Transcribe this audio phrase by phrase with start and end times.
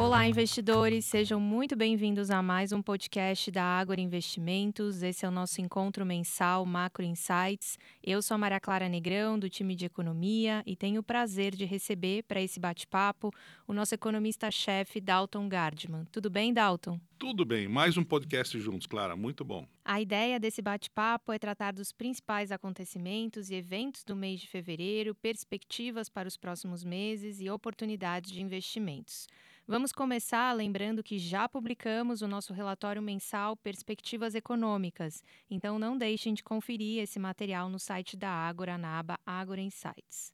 [0.00, 5.02] Olá, investidores, sejam muito bem-vindos a mais um podcast da Ágora Investimentos.
[5.02, 7.76] Esse é o nosso encontro mensal Macro Insights.
[8.00, 11.64] Eu sou a Maria Clara Negrão, do time de economia, e tenho o prazer de
[11.64, 13.32] receber para esse bate-papo
[13.66, 16.04] o nosso economista-chefe, Dalton Gardman.
[16.12, 17.00] Tudo bem, Dalton?
[17.18, 19.66] Tudo bem, mais um podcast juntos, Clara, muito bom.
[19.84, 25.12] A ideia desse bate-papo é tratar dos principais acontecimentos e eventos do mês de fevereiro,
[25.16, 29.26] perspectivas para os próximos meses e oportunidades de investimentos.
[29.70, 36.32] Vamos começar lembrando que já publicamos o nosso relatório mensal Perspectivas Econômicas, então não deixem
[36.32, 40.32] de conferir esse material no site da Ágora, na aba Ágora Insights.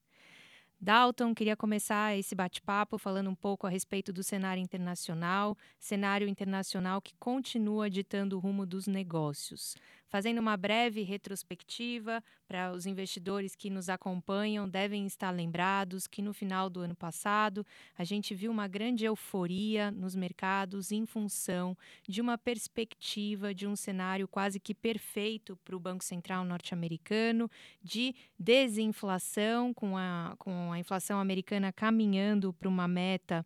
[0.81, 7.03] Dalton, queria começar esse bate-papo falando um pouco a respeito do cenário internacional, cenário internacional
[7.03, 9.75] que continua ditando o rumo dos negócios.
[10.09, 16.33] Fazendo uma breve retrospectiva para os investidores que nos acompanham, devem estar lembrados que no
[16.33, 21.77] final do ano passado a gente viu uma grande euforia nos mercados em função
[22.09, 27.51] de uma perspectiva de um cenário quase que perfeito para o Banco Central norte-americano
[27.83, 33.45] de desinflação, com a, com a inflação americana caminhando para uma meta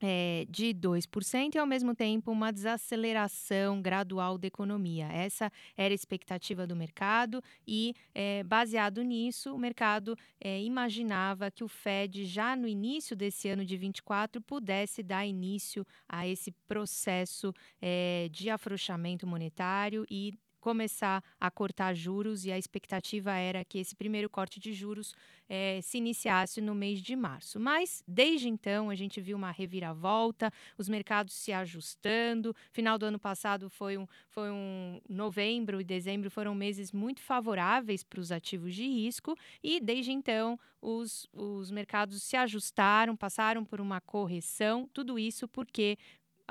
[0.00, 5.06] é, de 2% e, ao mesmo tempo, uma desaceleração gradual da economia.
[5.06, 11.62] Essa era a expectativa do mercado e, é, baseado nisso, o mercado é, imaginava que
[11.62, 17.52] o Fed, já no início desse ano de 24, pudesse dar início a esse processo
[18.30, 24.28] de afrouxamento monetário e começar a cortar juros e a expectativa era que esse primeiro
[24.28, 25.14] corte de juros
[25.48, 27.58] eh, se iniciasse no mês de março.
[27.58, 32.54] Mas desde então a gente viu uma reviravolta, os mercados se ajustando.
[32.70, 38.04] Final do ano passado foi um, foi um novembro e dezembro foram meses muito favoráveis
[38.04, 43.80] para os ativos de risco e desde então os, os mercados se ajustaram, passaram por
[43.80, 44.88] uma correção.
[44.92, 45.98] Tudo isso porque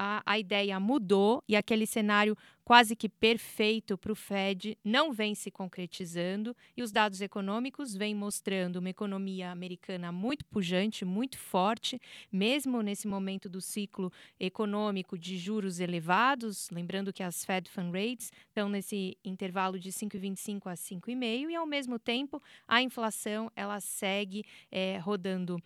[0.01, 5.35] a, a ideia mudou e aquele cenário quase que perfeito para o Fed não vem
[5.35, 11.99] se concretizando e os dados econômicos vêm mostrando uma economia americana muito pujante, muito forte,
[12.31, 18.31] mesmo nesse momento do ciclo econômico de juros elevados, lembrando que as Fed Fund Rates
[18.47, 24.45] estão nesse intervalo de 5,25 a 5,5 e ao mesmo tempo a inflação ela segue
[24.71, 25.61] é, rodando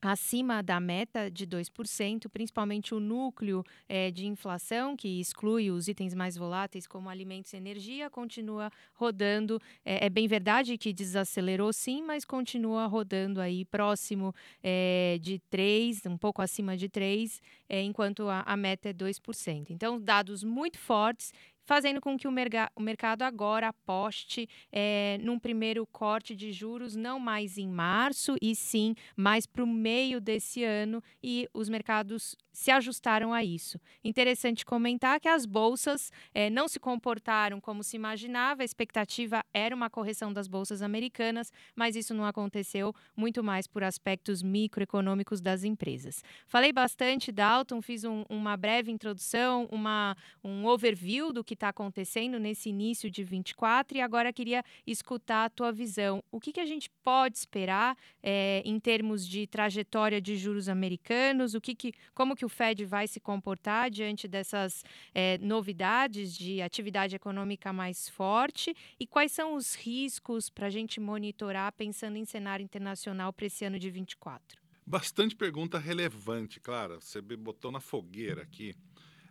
[0.00, 6.14] acima da meta de 2%, principalmente o núcleo é, de inflação, que exclui os itens
[6.14, 9.60] mais voláteis como alimentos e energia, continua rodando.
[9.84, 16.06] É, é bem verdade que desacelerou sim, mas continua rodando aí próximo é, de 3,
[16.06, 19.66] um pouco acima de 3, enquanto a, a meta é 2%.
[19.70, 21.32] Então, dados muito fortes
[21.70, 22.32] fazendo com que o,
[22.74, 28.56] o mercado agora aposte é, num primeiro corte de juros, não mais em março, e
[28.56, 33.80] sim mais para o meio desse ano, e os mercados se ajustaram a isso.
[34.04, 39.74] Interessante comentar que as bolsas é, não se comportaram como se imaginava, a expectativa era
[39.74, 45.64] uma correção das bolsas americanas, mas isso não aconteceu muito mais por aspectos microeconômicos das
[45.64, 46.22] empresas.
[46.46, 52.38] Falei bastante, Dalton, fiz um, uma breve introdução, uma, um overview do que está acontecendo
[52.38, 56.22] nesse início de 24 e agora queria escutar a tua visão.
[56.30, 61.54] O que, que a gente pode esperar é, em termos de trajetória de juros americanos?
[61.54, 64.84] O que, que como que o Fed vai se comportar diante dessas
[65.14, 71.00] é, novidades de atividade econômica mais forte e quais são os riscos para a gente
[71.00, 74.60] monitorar pensando em cenário internacional para esse ano de 24?
[74.86, 77.00] Bastante pergunta relevante, Clara.
[77.00, 78.74] Você botou na fogueira aqui.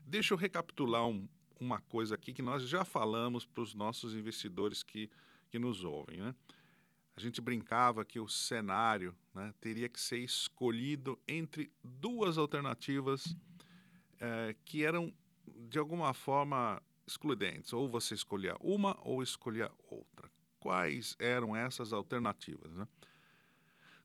[0.06, 1.28] Deixa eu recapitular um,
[1.60, 5.10] uma coisa aqui que nós já falamos para os nossos investidores que,
[5.50, 6.18] que nos ouvem.
[6.18, 6.34] Né?
[7.20, 13.36] A gente brincava que o cenário né, teria que ser escolhido entre duas alternativas
[14.22, 15.14] é, que eram,
[15.68, 17.74] de alguma forma, excludentes.
[17.74, 20.32] Ou você escolhia uma ou escolhia outra.
[20.62, 22.72] Quais eram essas alternativas?
[22.72, 22.88] Né?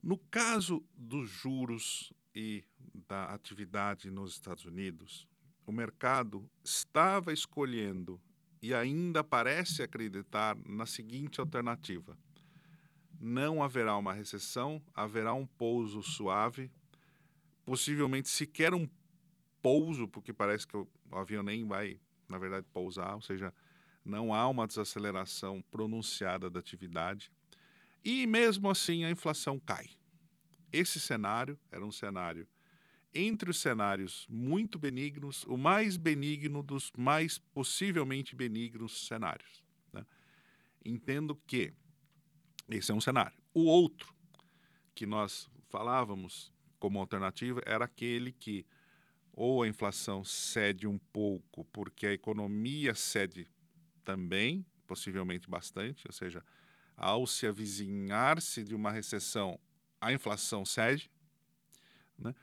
[0.03, 2.65] No caso dos juros e
[3.07, 5.25] da atividade nos Estados Unidos,
[5.65, 8.21] o mercado estava escolhendo
[8.61, 12.19] e ainda parece acreditar na seguinte alternativa:
[13.21, 16.71] não haverá uma recessão, haverá um pouso suave,
[17.65, 18.89] possivelmente sequer um
[19.63, 23.53] pouso, porque parece que o avião nem vai, na verdade, pousar, ou seja,
[24.05, 27.33] não há uma desaceleração pronunciada da atividade.
[28.05, 29.89] E mesmo assim a inflação cai.
[30.71, 32.47] Esse cenário era um cenário
[33.15, 39.63] entre os cenários muito benignos, o mais benigno dos mais possivelmente benignos cenários.
[39.93, 40.05] Né?
[40.85, 41.73] Entendo que
[42.69, 43.37] esse é um cenário.
[43.53, 44.15] O outro
[44.95, 48.67] que nós falávamos como alternativa era aquele que
[49.33, 53.49] ou a inflação cede um pouco porque a economia cede
[54.05, 56.45] também, possivelmente bastante, ou seja,
[56.97, 59.59] ao se avizinhar-se de uma recessão,
[60.01, 61.11] a inflação cede,
[62.17, 62.35] né?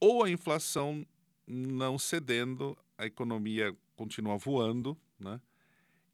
[0.00, 1.06] ou a inflação
[1.46, 5.40] não cedendo, a economia continua voando né?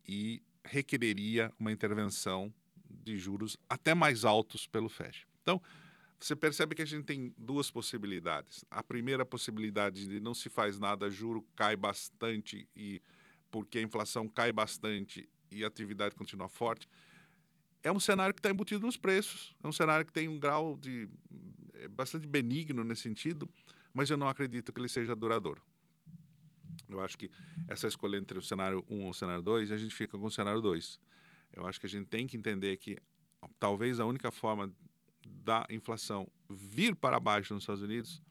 [0.07, 2.53] e requereria uma intervenção
[3.03, 5.27] de juros até mais altos pelo FED.
[5.43, 5.61] Então,
[6.19, 8.65] você percebe que a gente tem duas possibilidades.
[8.71, 13.03] A primeira possibilidade de não se faz nada, juro cai bastante e
[13.51, 16.89] porque a inflação cai bastante e a atividade continua forte.
[17.83, 19.55] É um cenário que está embutido nos preços.
[19.63, 21.09] É um cenário que tem um grau de
[21.75, 23.51] é bastante benigno nesse sentido,
[23.93, 25.61] mas eu não acredito que ele seja duradouro.
[26.89, 27.31] Eu acho que
[27.67, 30.31] essa escolha entre o cenário 1 ou o cenário 2, a gente fica com o
[30.31, 31.01] cenário 2.
[31.53, 32.97] Eu acho que a gente tem que entender que
[33.59, 34.73] talvez a única forma
[35.27, 38.23] da inflação vir para baixo nos Estados Unidos,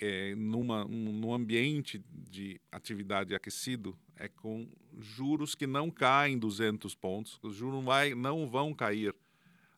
[0.00, 4.68] é, numa, num ambiente de atividade aquecido, é com
[4.98, 9.14] juros que não caem 200 pontos, os juros não, vai, não vão cair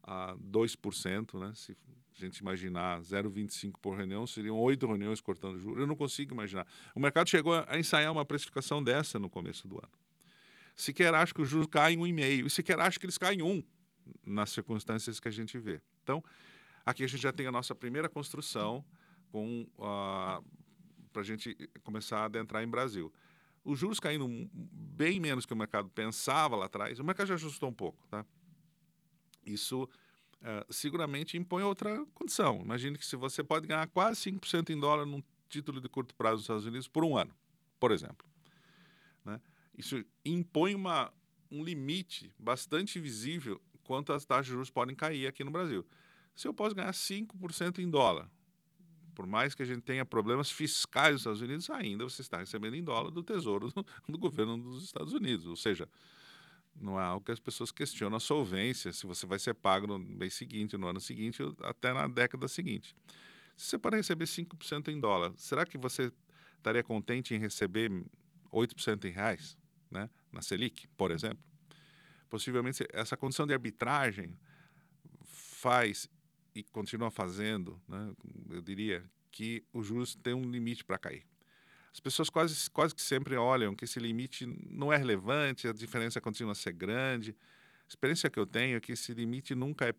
[0.03, 1.53] a 2%, né?
[1.55, 1.77] se
[2.17, 5.79] a gente imaginar 0,25 por reunião, seriam oito reuniões cortando juros.
[5.79, 6.67] Eu não consigo imaginar.
[6.95, 9.93] O mercado chegou a ensaiar uma precificação dessa no começo do ano.
[10.79, 13.65] Sequer acho que os juros caem 1,5, e sequer acho que eles caem 1
[14.25, 15.83] nas circunstâncias que a gente vê.
[16.05, 16.23] Então,
[16.87, 18.85] aqui a gente já tem a nossa primeira construção
[19.33, 20.41] com uh,
[21.13, 23.13] para a gente começar a adentrar em Brasil.
[23.65, 27.71] Os juros caindo bem menos que o mercado pensava lá atrás, o mercado já ajustou
[27.71, 28.25] um pouco, tá?
[29.45, 32.61] Isso uh, seguramente impõe outra condição.
[32.63, 36.37] Imagine que se você pode ganhar quase 5% em dólar num título de curto prazo
[36.37, 37.35] nos Estados Unidos por um ano,
[37.81, 38.28] por exemplo.
[39.79, 41.13] Isso impõe uma,
[41.49, 45.87] um limite bastante visível quanto as taxas de juros podem cair aqui no Brasil.
[46.35, 48.29] Se eu posso ganhar 5% em dólar,
[49.15, 52.75] por mais que a gente tenha problemas fiscais nos Estados Unidos, ainda você está recebendo
[52.75, 55.47] em dólar do Tesouro do, do governo dos Estados Unidos.
[55.47, 55.89] Ou seja,
[56.81, 59.99] não é algo que as pessoas questionam a solvência, se você vai ser pago no
[59.99, 62.97] mês seguinte, no ano seguinte, até na década seguinte.
[63.57, 66.13] Se você pode receber 5% em dólar, será que você
[66.57, 67.91] estaria contente em receber
[68.53, 69.57] 8% em reais,
[69.91, 70.09] né?
[70.33, 71.49] na Selic, por exemplo?
[72.29, 74.39] possivelmente essa condição de arbitragem
[75.25, 76.09] faz
[76.55, 78.13] e continua fazendo, né,
[78.51, 81.27] eu diria, que os juros têm um limite para cair.
[81.93, 86.21] As pessoas quase, quase que sempre olham que esse limite não é relevante, a diferença
[86.21, 87.37] continua a ser grande.
[87.85, 89.95] A experiência que eu tenho é que esse limite nunca é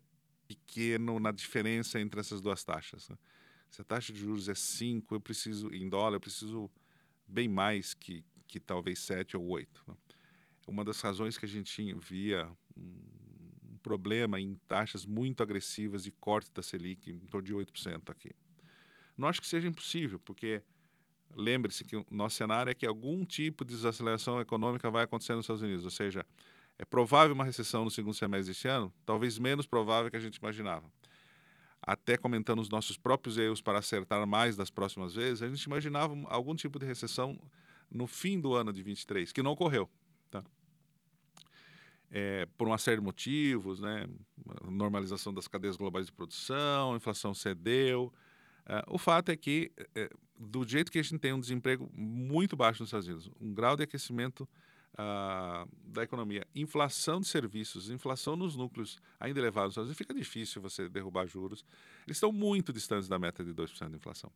[0.46, 3.08] pequeno na diferença entre essas duas taxas.
[3.08, 3.16] Né?
[3.70, 6.70] Se a taxa de juros é 5, eu preciso, em dólar, eu preciso
[7.26, 9.84] bem mais que, que talvez 7 ou 8.
[9.86, 9.94] Né?
[10.70, 16.50] uma das razões que a gente via um problema em taxas muito agressivas de corte
[16.52, 18.30] da Selic, em torno de 8% aqui.
[19.16, 20.62] Não acho que seja impossível, porque
[21.34, 25.44] lembre-se que o nosso cenário é que algum tipo de desaceleração econômica vai acontecer nos
[25.44, 26.24] Estados Unidos, ou seja,
[26.78, 30.36] é provável uma recessão no segundo semestre deste ano, talvez menos provável que a gente
[30.36, 30.90] imaginava.
[31.82, 36.14] Até comentando os nossos próprios erros para acertar mais das próximas vezes, a gente imaginava
[36.26, 37.38] algum tipo de recessão
[37.90, 39.88] no fim do ano de 23, que não ocorreu
[42.10, 44.06] é, por uma série de motivos, né?
[44.68, 48.12] normalização das cadeias globais de produção, inflação cedeu.
[48.66, 52.56] É, o fato é que, é, do jeito que a gente tem um desemprego muito
[52.56, 54.48] baixo nos Estados Unidos, um grau de aquecimento
[54.96, 61.26] ah, da economia, inflação de serviços, inflação nos núcleos ainda elevados fica difícil você derrubar
[61.26, 61.64] juros.
[62.06, 64.30] Eles estão muito distantes da meta de 2% de inflação.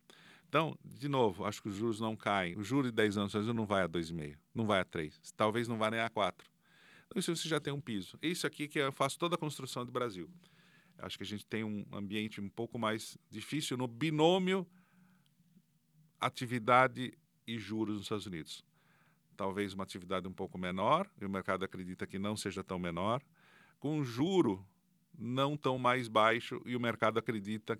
[0.47, 2.55] Então, de novo, acho que os juros não caem.
[2.57, 5.77] O juro de 10 anos não vai a 2,5, não vai a 3, talvez não
[5.77, 6.55] vá nem a 4
[7.05, 8.17] então, isso você já tem um piso.
[8.21, 10.29] Isso aqui que eu faço toda a construção do Brasil.
[10.97, 14.67] Acho que a gente tem um ambiente um pouco mais difícil no binômio
[16.19, 17.13] atividade
[17.45, 18.65] e juros nos Estados Unidos.
[19.35, 23.21] Talvez uma atividade um pouco menor, e o mercado acredita que não seja tão menor,
[23.79, 24.65] com juro
[25.17, 27.79] não tão mais baixo e o mercado acredita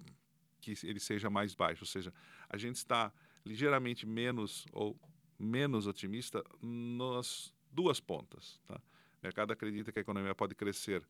[0.61, 1.83] que ele seja mais baixo.
[1.83, 2.13] Ou seja,
[2.49, 3.11] a gente está
[3.45, 4.97] ligeiramente menos ou
[5.37, 8.59] menos otimista nas duas pontas.
[8.65, 8.75] Tá?
[8.75, 11.05] O mercado acredita que a economia pode crescer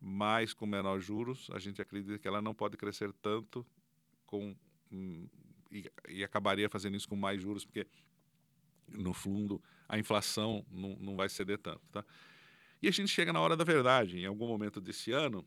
[0.00, 3.64] mais com menor juros, a gente acredita que ela não pode crescer tanto
[4.26, 4.54] com
[4.90, 5.28] hum,
[5.70, 7.86] e, e, acabaria fazendo isso com mais juros, porque
[8.96, 12.04] no fundo a inflação não, não vai ceder tanto, tá?
[12.80, 15.46] E a gente chega na hora da verdade, em algum momento desse ano,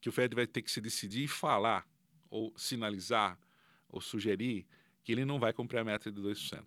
[0.00, 1.86] que o Fed vai ter que se decidir e falar,
[2.28, 3.38] ou sinalizar,
[3.88, 4.66] ou sugerir
[5.04, 6.64] que ele não vai cumprir a meta de 2%.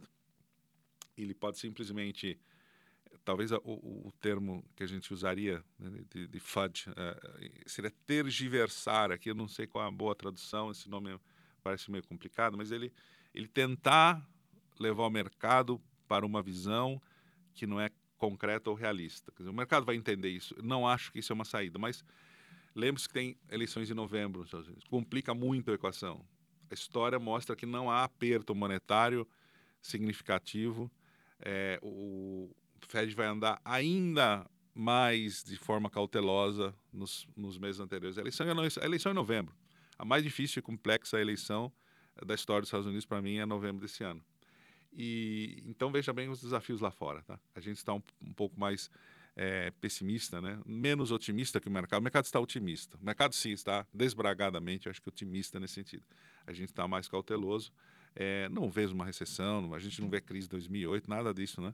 [1.18, 2.40] Ele pode simplesmente
[3.24, 9.12] talvez o, o, termo que a gente usaria né, de, de fudge uh, seria tergiversar
[9.12, 11.18] aqui eu não sei qual é a boa tradução esse nome
[11.62, 12.92] parece meio complicado mas ele
[13.34, 14.28] ele tentar
[14.80, 17.02] levar o mercado para uma visão
[17.54, 19.32] que não é concreta ou realista.
[19.38, 20.56] Dizer, o mercado vai entender isso.
[20.64, 22.04] Não acho que isso é uma saída, mas
[22.76, 24.46] lembre-se que tem eleições em novembro.
[24.90, 26.26] Complica muito a equação.
[26.70, 29.28] A história mostra que não há aperto monetário
[29.82, 30.90] significativo.
[31.40, 32.50] É, o
[32.88, 38.18] Fed vai andar ainda mais de forma cautelosa nos, nos meses anteriores.
[38.18, 39.54] A eleição, a eleição é em novembro.
[39.98, 41.72] A mais difícil e complexa eleição
[42.26, 44.24] da história dos Estados Unidos, para mim, é novembro desse ano.
[44.96, 47.22] E então veja bem os desafios lá fora.
[47.24, 47.40] Tá?
[47.56, 48.90] A gente está um, um, pouco mais
[49.36, 50.60] é, pessimista, né?
[50.66, 52.00] menos otimista que o mercado.
[52.00, 52.98] O mercado está otimista.
[53.02, 56.04] O mercado sim está desbragadamente, acho que otimista nesse sentido.
[56.46, 57.72] A gente está mais cauteloso.
[58.16, 61.74] É, não vejo uma recessão, a gente não vê crise de 2008, nada disso, né?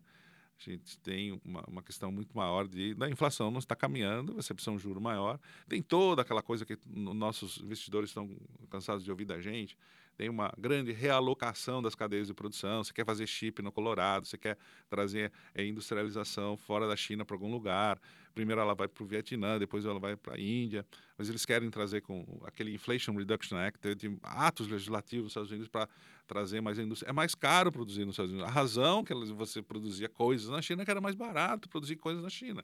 [0.58, 4.54] A gente tem uma, uma questão muito maior de da inflação não está caminhando, você
[4.54, 5.40] precisa de um juro maior.
[5.68, 8.30] Tem toda aquela coisa que nossos investidores estão
[8.70, 9.78] cansados de ouvir da gente.
[10.20, 12.84] Tem uma grande realocação das cadeias de produção.
[12.84, 14.58] Você quer fazer chip no Colorado, você quer
[14.90, 17.98] trazer é, industrialização fora da China para algum lugar.
[18.36, 20.86] Primeiro ela vai para o Vietnã, depois ela vai para a Índia.
[21.18, 23.80] Mas eles querem trazer com aquele Inflation Reduction Act,
[24.22, 25.88] atos legislativos nos Estados Unidos para
[26.28, 27.10] trazer mais indústria.
[27.10, 28.50] É mais caro produzir nos Estados Unidos.
[28.50, 32.22] A razão que você produzia coisas na China é que era mais barato produzir coisas
[32.22, 32.62] na China.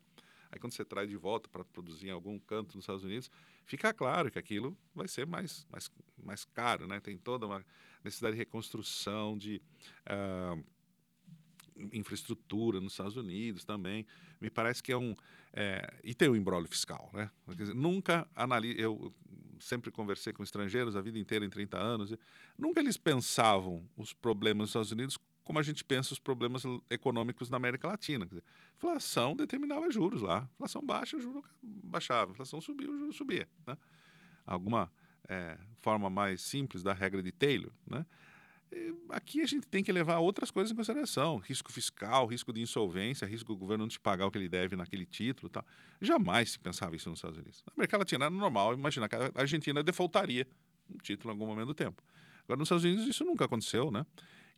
[0.55, 3.29] Aí quando você traz de volta para produzir em algum canto nos Estados Unidos,
[3.65, 5.91] fica claro que aquilo vai ser mais, mais,
[6.24, 7.01] mais caro, né?
[7.01, 7.65] Tem toda uma
[8.01, 9.62] necessidade de reconstrução, de
[10.09, 10.63] uh,
[11.91, 14.07] infraestrutura nos Estados Unidos também.
[14.39, 15.13] Me parece que é um...
[15.51, 17.29] É, e tem o embrólio fiscal, né?
[17.50, 18.79] Dizer, nunca analiso...
[18.79, 19.13] Eu
[19.59, 22.19] sempre conversei com estrangeiros a vida inteira, em 30 anos, e
[22.57, 27.51] nunca eles pensavam os problemas dos Estados Unidos como a gente pensa os problemas econômicos
[27.51, 28.25] na América Latina.
[28.25, 28.43] Dizer,
[28.75, 30.49] inflação determinava juros lá.
[30.55, 32.31] Inflação baixa, o juro baixava.
[32.31, 33.47] Inflação subia, o juro subia.
[33.65, 33.77] Né?
[34.43, 34.91] Alguma
[35.29, 37.71] é, forma mais simples da regra de Taylor.
[37.85, 38.03] Né?
[38.71, 41.37] E aqui a gente tem que levar outras coisas em consideração.
[41.37, 44.75] Risco fiscal, risco de insolvência, risco do governo não te pagar o que ele deve
[44.75, 45.47] naquele título.
[45.47, 45.63] Tal.
[46.01, 47.63] Jamais se pensava isso nos Estados Unidos.
[47.67, 50.47] Na América Latina era normal imaginar que a Argentina defaultaria
[50.89, 52.03] um título em algum momento do tempo.
[52.45, 54.03] Agora, nos Estados Unidos, isso nunca aconteceu, né?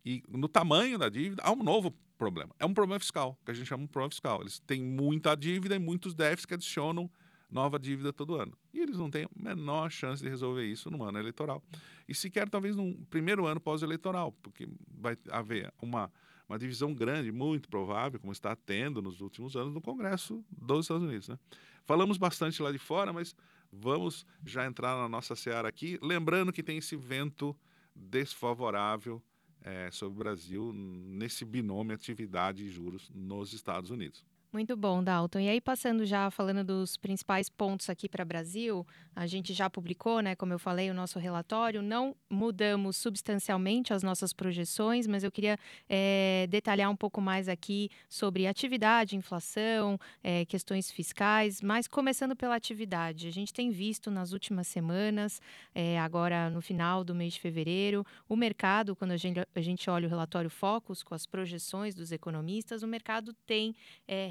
[0.04, 2.54] E no tamanho da dívida, há um novo problema.
[2.58, 4.40] É um problema fiscal, que a gente chama de problema fiscal.
[4.40, 7.10] Eles têm muita dívida e muitos déficits que adicionam
[7.50, 8.52] nova dívida todo ano.
[8.72, 11.62] E eles não têm a menor chance de resolver isso no ano eleitoral.
[12.06, 16.12] E sequer talvez no primeiro ano pós-eleitoral, porque vai haver uma,
[16.48, 21.04] uma divisão grande, muito provável, como está tendo nos últimos anos no Congresso dos Estados
[21.04, 21.28] Unidos.
[21.28, 21.38] Né?
[21.86, 23.34] Falamos bastante lá de fora, mas
[23.72, 27.56] vamos já entrar na nossa seara aqui, lembrando que tem esse vento
[27.94, 29.22] desfavorável
[29.68, 34.24] é, sobre o Brasil nesse binômio atividade e juros nos Estados Unidos.
[34.50, 35.40] Muito bom, Dalton.
[35.40, 40.20] E aí, passando já falando dos principais pontos aqui para Brasil, a gente já publicou,
[40.22, 41.82] né, como eu falei, o nosso relatório.
[41.82, 47.90] Não mudamos substancialmente as nossas projeções, mas eu queria é, detalhar um pouco mais aqui
[48.08, 53.28] sobre atividade, inflação, é, questões fiscais, mas começando pela atividade.
[53.28, 55.42] A gente tem visto nas últimas semanas,
[55.74, 59.90] é, agora no final do mês de fevereiro, o mercado, quando a gente, a gente
[59.90, 63.76] olha o relatório Focus com as projeções dos economistas, o mercado tem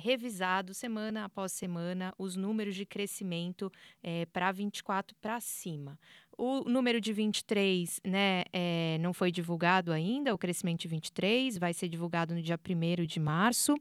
[0.07, 3.69] revisado semana após semana os números de crescimento
[4.01, 5.99] é, para 24 para cima.
[6.37, 11.73] O número de 23 né, é, não foi divulgado ainda, o crescimento de 23 vai
[11.73, 13.75] ser divulgado no dia 1 de março.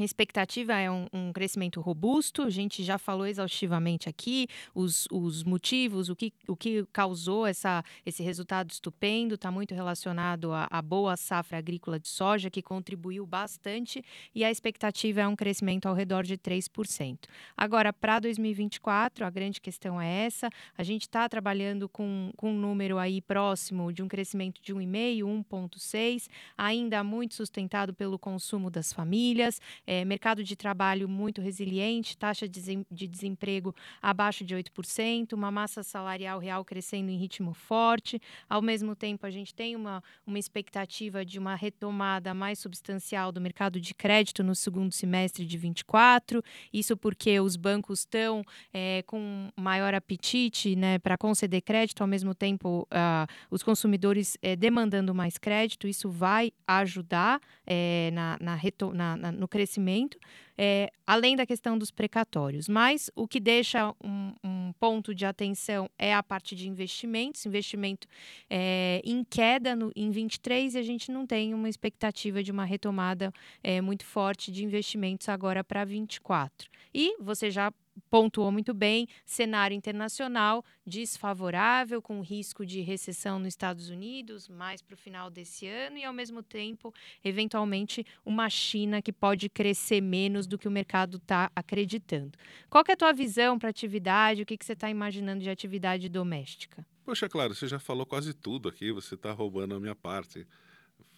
[0.00, 5.44] A expectativa é um, um, crescimento robusto, a gente já falou exaustivamente aqui os, os
[5.44, 11.18] motivos, o que, o que causou essa, esse resultado estupendo, está muito relacionado à, boa
[11.18, 14.02] safra agrícola de soja, que contribuiu bastante,
[14.34, 17.18] e a expectativa é um crescimento ao redor de 3%.
[17.54, 22.58] Agora, para 2024, a grande questão é essa: a gente está trabalhando com, com um
[22.58, 26.26] número aí próximo de um crescimento de 1,5%, 1,6%,
[26.56, 33.08] ainda muito sustentado pelo consumo das famílias é, mercado de trabalho muito resiliente, taxa de
[33.08, 38.22] desemprego abaixo de 8%, uma massa salarial real crescendo em ritmo forte.
[38.48, 43.40] Ao mesmo tempo, a gente tem uma, uma expectativa de uma retomada mais substancial do
[43.40, 46.40] mercado de crédito no segundo semestre de 24.
[46.72, 52.32] Isso porque os bancos estão é, com maior apetite né, para conceder crédito, ao mesmo
[52.32, 55.88] tempo, uh, os consumidores é, demandando mais crédito.
[55.88, 60.18] Isso vai ajudar é, na, na, na, no crescimento crescimento,
[60.56, 62.68] é, além da questão dos precatórios.
[62.68, 68.06] Mas o que deixa um, um, ponto de atenção é a parte de investimentos, investimento
[68.48, 72.64] é, em queda no, em 23 e a gente não tem uma expectativa de uma
[72.64, 73.32] retomada
[73.62, 76.68] é, muito forte de investimentos agora para 24.
[76.94, 77.72] E você já
[78.10, 84.94] pontuou muito bem, cenário internacional desfavorável, com risco de recessão nos Estados Unidos mais para
[84.94, 86.92] o final desse ano e, ao mesmo tempo,
[87.24, 92.38] eventualmente, uma China que pode crescer menos do que o mercado está acreditando.
[92.68, 94.42] Qual é a tua visão para atividade?
[94.42, 96.84] O que, que você está imaginando de atividade doméstica?
[97.04, 100.46] Poxa, claro, você já falou quase tudo aqui, você está roubando a minha parte.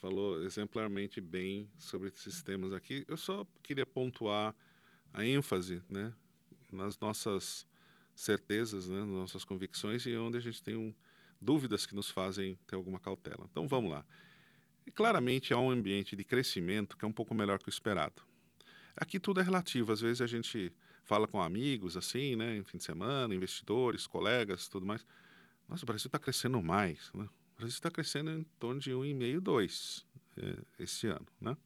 [0.00, 3.04] Falou exemplarmente bem sobre esses temas aqui.
[3.06, 4.54] Eu só queria pontuar
[5.12, 6.12] a ênfase né,
[6.72, 7.66] nas nossas
[8.14, 10.94] certezas, né, nas nossas convicções e onde a gente tem um,
[11.40, 13.46] dúvidas que nos fazem ter alguma cautela.
[13.50, 14.04] Então vamos lá.
[14.86, 18.22] E claramente há um ambiente de crescimento que é um pouco melhor que o esperado.
[18.96, 19.92] Aqui tudo é relativo.
[19.92, 20.72] Às vezes a gente
[21.04, 25.04] fala com amigos, assim, né, em fim de semana, investidores, colegas, tudo mais.
[25.68, 27.10] Nossa, o Brasil está crescendo mais.
[27.14, 27.24] Né?
[27.24, 31.26] O Brasil está crescendo em torno de 1,5, 2 é, esse ano.
[31.40, 31.56] Né?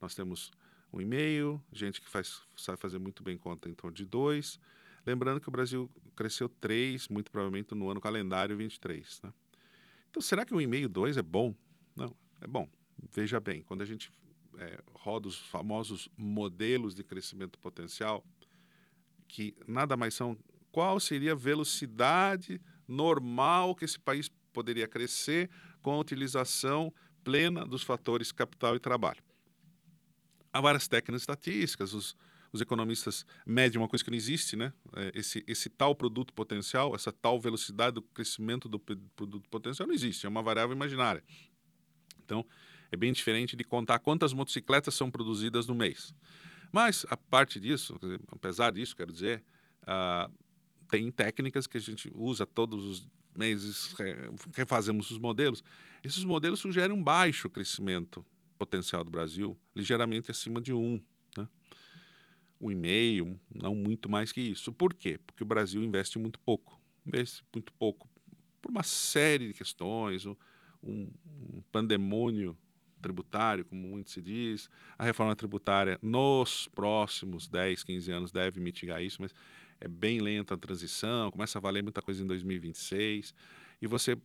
[0.00, 0.50] Nós temos
[0.92, 4.58] um e-mail, gente que faz, sabe fazer muito bem conta em torno de dois.
[5.06, 9.20] Lembrando que o Brasil cresceu três, muito provavelmente no ano calendário 23.
[9.22, 9.32] Né?
[10.10, 11.54] Então, será que um e-mail dois é bom?
[11.94, 12.68] Não, é bom.
[13.12, 14.10] Veja bem, quando a gente
[14.58, 18.24] é, roda os famosos modelos de crescimento potencial,
[19.28, 20.36] que nada mais são
[20.72, 25.48] qual seria a velocidade normal que esse país poderia crescer
[25.80, 26.92] com a utilização
[27.22, 29.22] plena dos fatores capital e trabalho
[30.52, 32.16] há várias técnicas estatísticas, os,
[32.52, 34.72] os economistas medem uma coisa que não existe, né?
[34.96, 39.94] É, esse, esse tal produto potencial, essa tal velocidade do crescimento do produto potencial não
[39.94, 41.22] existe, é uma variável imaginária.
[42.24, 42.44] Então,
[42.90, 46.14] é bem diferente de contar quantas motocicletas são produzidas no mês.
[46.72, 47.98] Mas, a parte disso,
[48.30, 49.42] apesar disso, quero dizer,
[49.82, 50.32] uh,
[50.88, 53.94] tem técnicas que a gente usa todos os meses,
[54.54, 55.62] refazemos os modelos.
[56.02, 58.24] Esses modelos sugerem um baixo crescimento
[58.60, 61.00] potencial do Brasil ligeiramente acima de um,
[61.36, 61.48] né?
[62.60, 64.70] um e meio, não muito mais que isso.
[64.70, 65.18] Por quê?
[65.26, 68.06] Porque o Brasil investe muito pouco, investe muito pouco
[68.60, 70.36] por uma série de questões, um,
[70.82, 72.54] um pandemônio
[73.00, 74.68] tributário, como muito se diz.
[74.98, 79.34] A reforma tributária nos próximos 10, 15 anos deve mitigar isso, mas
[79.80, 83.34] é bem lenta a transição, começa a valer muita coisa em 2026.
[83.80, 84.18] E você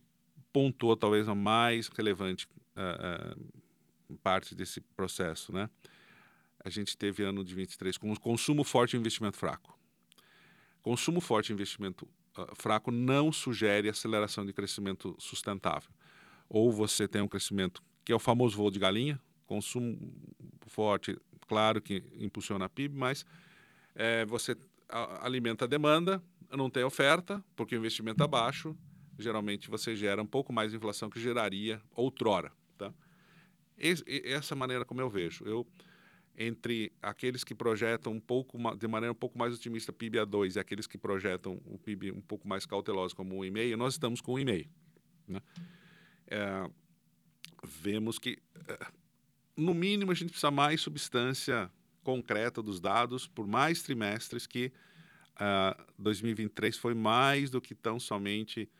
[0.52, 3.65] pontuou talvez a mais relevante uh, uh,
[4.22, 5.68] parte desse processo, né?
[6.64, 9.78] A gente teve ano de 23 com consumo forte e investimento fraco.
[10.82, 15.90] Consumo forte e investimento uh, fraco não sugere aceleração de crescimento sustentável.
[16.48, 19.98] Ou você tem um crescimento que é o famoso voo de galinha, consumo
[20.66, 23.24] forte, claro que impulsiona a PIB, mas
[23.94, 24.56] é, você
[25.20, 28.76] alimenta a demanda, não tem oferta, porque o investimento é baixo,
[29.18, 32.52] geralmente você gera um pouco mais de inflação que geraria outrora.
[32.78, 32.92] Tá?
[33.78, 35.44] Essa maneira como eu vejo.
[35.44, 35.66] Eu
[36.38, 40.56] entre aqueles que projetam um pouco de maneira um pouco mais otimista PIB a 2
[40.56, 43.94] e aqueles que projetam o PIB um pouco mais cauteloso como um e meio, nós
[43.94, 44.68] estamos com um e meio.
[45.26, 45.40] Né?
[46.26, 46.70] É,
[47.64, 48.86] vemos que é,
[49.56, 51.70] no mínimo a gente precisa mais substância
[52.04, 54.70] concreta dos dados por mais trimestres que
[55.36, 58.70] uh, 2023 foi mais do que tão somente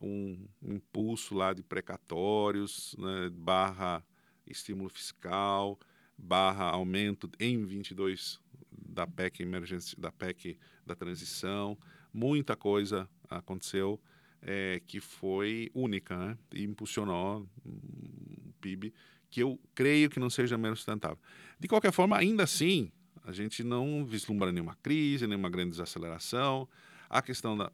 [0.00, 4.04] um, um impulso lá de precatórios né, barra
[4.46, 5.78] estímulo fiscal,
[6.16, 11.78] barra aumento em 22 da PEC emergência, da PEC da transição,
[12.12, 14.00] muita coisa aconteceu
[14.40, 16.38] é, que foi única né?
[16.54, 18.92] e impulsionou o PIB
[19.28, 21.18] que eu creio que não seja menos sustentável.
[21.58, 22.90] De qualquer forma, ainda assim,
[23.24, 26.68] a gente não vislumbra nenhuma crise, nenhuma grande desaceleração.
[27.10, 27.70] A questão da,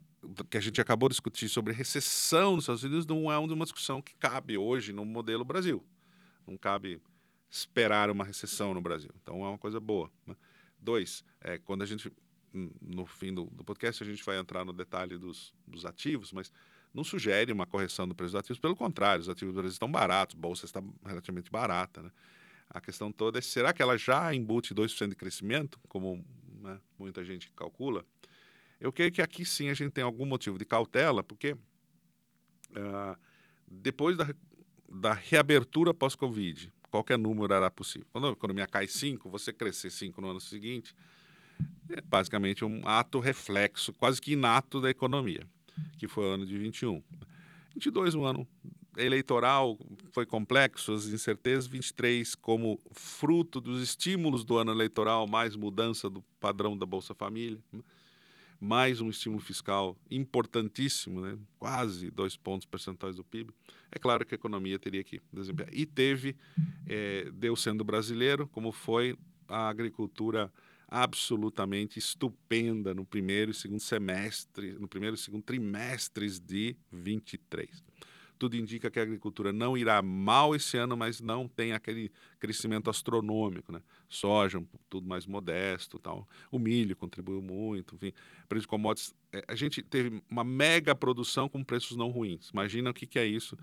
[0.49, 4.01] que a gente acabou de discutir sobre recessão nos Estados Unidos não é uma discussão
[4.01, 5.83] que cabe hoje no modelo Brasil.
[6.47, 7.01] Não cabe
[7.49, 9.11] esperar uma recessão no Brasil.
[9.21, 10.11] Então é uma coisa boa.
[10.25, 10.35] Né?
[10.79, 12.11] Dois, é, quando a gente,
[12.81, 16.51] no fim do, do, podcast, a gente vai entrar no detalhe dos, dos, ativos, mas
[16.93, 18.59] não sugere uma correção do preço dos ativos.
[18.59, 22.01] Pelo contrário, os ativos do Brasil estão baratos, a bolsa está relativamente barata.
[22.01, 22.11] Né?
[22.69, 26.25] A questão toda é, será que ela já embute 2% de crescimento, como
[26.59, 28.03] né, muita gente calcula?
[28.79, 33.17] Eu creio que aqui sim a gente tem algum motivo de cautela, porque uh,
[33.67, 34.27] depois da
[34.93, 38.07] da reabertura pós-Covid, qualquer número era possível.
[38.11, 40.95] Quando a economia cai 5, você crescer 5 no ano seguinte,
[41.89, 45.47] é basicamente um ato reflexo, quase que inato da economia,
[45.97, 47.01] que foi o ano de 21.
[47.73, 48.47] 22, um ano
[48.95, 49.77] eleitoral,
[50.11, 51.65] foi complexo, as incertezas.
[51.65, 57.59] 23, como fruto dos estímulos do ano eleitoral, mais mudança do padrão da Bolsa Família
[58.63, 61.37] mais um estímulo fiscal importantíssimo, né?
[61.59, 63.53] quase dois pontos percentuais do PIB,
[63.91, 65.69] é claro que a economia teria que desempenhar.
[65.73, 66.33] E teve,
[66.87, 69.17] é, deu sendo brasileiro, como foi
[69.49, 70.49] a agricultura
[70.87, 77.83] absolutamente estupenda no primeiro e segundo semestre, no primeiro e segundo trimestres de 23.
[78.43, 82.89] Tudo indica que a agricultura não irá mal esse ano, mas não tem aquele crescimento
[82.89, 83.81] astronômico, né?
[84.09, 86.27] Soja, tudo mais modesto, tal.
[86.51, 88.11] O milho contribuiu muito, enfim,
[88.49, 89.15] preço de commodities.
[89.31, 92.49] É, a gente teve uma mega produção com preços não ruins.
[92.49, 93.57] Imagina o que, que é isso,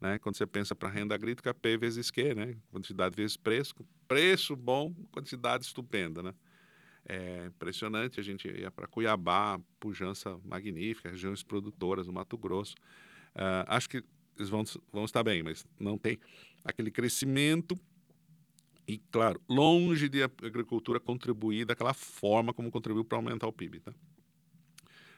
[0.00, 0.18] né?
[0.18, 2.56] Quando você pensa para renda agrícola, P vezes Q, né?
[2.70, 3.74] Quantidade vezes preço,
[4.08, 6.32] preço bom, quantidade estupenda, né?
[7.06, 12.76] É impressionante, a gente ia para Cuiabá, pujança magnífica, regiões produtoras no Mato Grosso.
[13.34, 14.02] Uh, acho que
[14.36, 16.18] eles vão, vão estar bem, mas não tem
[16.64, 17.78] aquele crescimento
[18.86, 23.80] e, claro, longe de a agricultura contribuir daquela forma como contribuiu para aumentar o PIB.
[23.80, 23.92] Tá?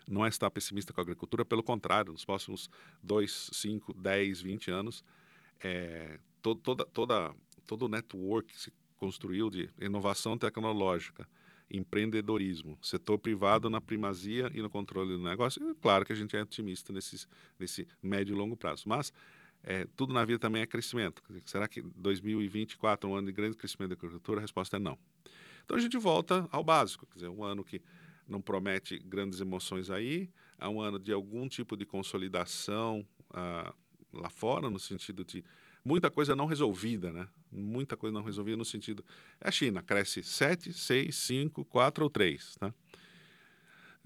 [0.06, 2.68] Não é estar pessimista com a agricultura, pelo contrário, nos próximos
[3.02, 5.04] 2, 5, 10, 20 anos,
[5.62, 7.34] é, todo, toda, toda,
[7.66, 11.26] todo o network que se construiu de inovação tecnológica,
[11.76, 15.70] empreendedorismo, setor privado na primazia e no controle do negócio.
[15.70, 17.26] E, claro que a gente é otimista nesse,
[17.58, 19.12] nesse médio e longo prazo, mas
[19.62, 21.22] é, tudo na vida também é crescimento.
[21.46, 24.40] Será que 2024 é um ano de grande crescimento da agricultura?
[24.40, 24.98] A resposta é não.
[25.64, 27.80] Então a gente volta ao básico, quer dizer, um ano que
[28.28, 33.74] não promete grandes emoções aí, é um ano de algum tipo de consolidação ah,
[34.12, 35.44] lá fora, no sentido de
[35.84, 37.28] muita coisa não resolvida, né?
[37.52, 39.04] Muita coisa não resolvida no sentido.
[39.40, 42.74] A China cresce 7, 6, 5, 4 ou 3, tá?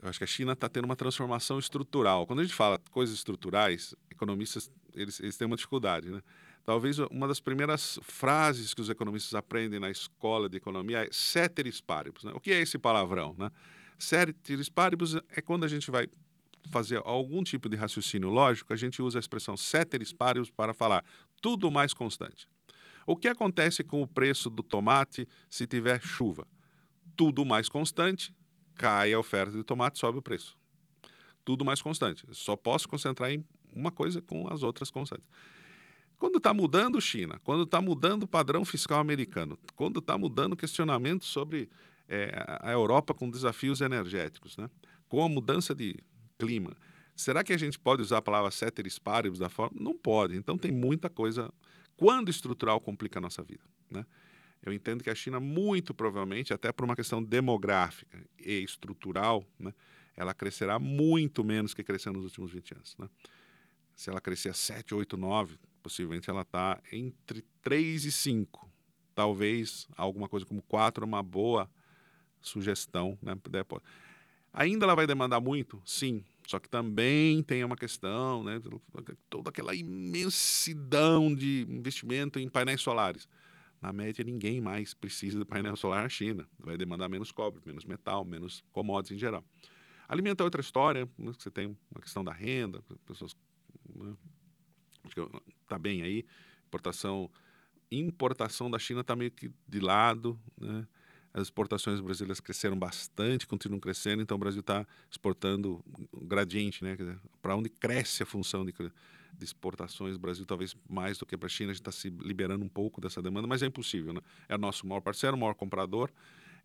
[0.01, 2.27] Eu acho que a China está tendo uma transformação estrutural.
[2.27, 6.23] Quando a gente fala coisas estruturais, economistas eles, eles têm uma dificuldade, né?
[6.65, 11.81] Talvez uma das primeiras frases que os economistas aprendem na escola de economia é ceteris
[11.81, 12.25] paribus.
[12.25, 12.33] Né?
[12.35, 13.35] O que é esse palavrão?
[13.39, 13.51] Né?
[13.99, 16.07] Ceteris paribus é quando a gente vai
[16.71, 21.03] fazer algum tipo de raciocínio lógico, a gente usa a expressão ceteris paribus para falar
[21.41, 22.49] tudo mais constante.
[23.07, 26.47] O que acontece com o preço do tomate se tiver chuva?
[27.17, 28.35] Tudo mais constante,
[28.75, 30.57] cai a oferta de tomate, sobe o preço.
[31.45, 32.27] Tudo mais constante.
[32.33, 35.27] Só posso concentrar em uma coisa com as outras constantes.
[36.19, 40.57] Quando está mudando China, quando está mudando o padrão fiscal americano, quando está mudando o
[40.57, 41.71] questionamento sobre
[42.09, 44.69] é, a Europa com desafios energéticos, né?
[45.09, 45.97] com a mudança de
[46.37, 46.77] clima,
[47.19, 49.77] será que a gente pode usar a palavra ceteris paribus da forma?
[49.81, 50.37] Não pode.
[50.37, 51.53] Então tem muita coisa.
[51.97, 54.07] Quando estrutural complica a nossa vida, né?
[54.63, 59.73] Eu entendo que a China, muito provavelmente, até por uma questão demográfica e estrutural, né,
[60.17, 62.97] ela crescerá muito menos que cresceu nos últimos 20 anos.
[62.99, 63.09] Né?
[63.95, 68.69] Se ela crescer 7, 8, 9, possivelmente ela está entre 3 e 5.
[69.15, 71.71] Talvez alguma coisa como 4 é uma boa
[72.41, 73.17] sugestão.
[73.23, 73.37] Né?
[74.53, 75.81] Ainda ela vai demandar muito?
[75.85, 76.25] Sim.
[76.49, 78.59] Só que também tem uma questão, né?
[79.29, 83.29] toda aquela imensidão de investimento em painéis solares.
[83.83, 86.49] Na média, ninguém mais precisa de painel solar na China.
[86.59, 89.45] Vai demandar menos cobre, menos metal, menos commodities em geral.
[90.09, 91.33] Alimento é outra história, né?
[91.39, 93.37] você tem uma questão da renda, pessoas.
[93.95, 94.17] Né?
[95.65, 96.25] Está bem aí.
[96.67, 97.31] Importação,
[97.93, 100.41] importação da China está meio que de lado.
[100.59, 100.89] Né?
[101.39, 105.81] As exportações brasileiras cresceram bastante, continuam crescendo, então o Brasil está exportando
[106.13, 106.97] um gradiente, né?
[107.41, 111.47] Para onde cresce a função de, de exportações, o Brasil talvez mais do que para
[111.47, 114.21] a China, a gente está se liberando um pouco dessa demanda, mas é impossível, né?
[114.49, 116.11] É o nosso maior parceiro, o maior comprador,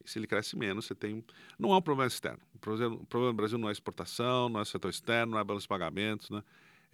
[0.04, 1.24] e se ele cresce menos, você tem.
[1.60, 2.40] Não é um problema externo.
[2.56, 5.44] O problema, o problema do Brasil não é exportação, não é setor externo, não é
[5.44, 6.44] balanço de pagamentos, né?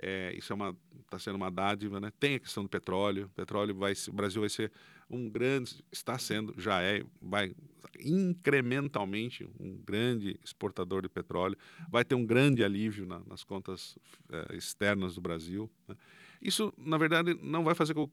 [0.02, 2.12] É, isso é uma está sendo uma dádiva, né?
[2.20, 3.32] Tem a questão do petróleo.
[3.36, 4.72] Petróleo vai, o Brasil vai ser
[5.10, 7.54] um grande, está sendo, já é, vai
[8.00, 11.58] incrementalmente um grande exportador de petróleo.
[11.89, 13.98] Vai ter um grande alívio na, nas contas
[14.32, 15.69] é, externas do Brasil.
[15.88, 15.95] Né?
[16.41, 18.10] Isso, na verdade, não vai fazer com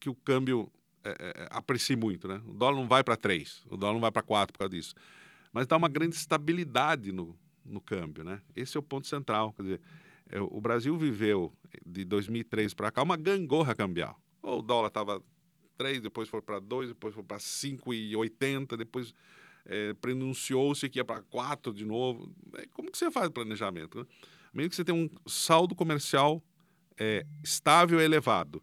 [0.00, 0.70] que o câmbio
[1.04, 2.40] é, é, aprecie muito, né?
[2.46, 4.94] O dólar não vai para 3, o dólar não vai para 4 por causa disso.
[5.52, 8.40] Mas dá uma grande estabilidade no, no câmbio, né?
[8.54, 9.52] Esse é o ponto central.
[9.52, 9.80] Quer dizer,
[10.30, 11.52] é, o Brasil viveu
[11.84, 14.20] de 2003 para cá uma gangorra cambial.
[14.42, 15.22] O dólar estava
[15.78, 19.14] 3, depois foi para 2, depois foi para 5,80, depois
[19.64, 22.34] é, pronunciou-se que ia para 4 de novo.
[22.54, 24.00] É, como que você faz o planejamento?
[24.00, 24.06] Né?
[24.52, 26.42] Mesmo que você tem um saldo comercial
[26.98, 28.62] é, estável e elevado,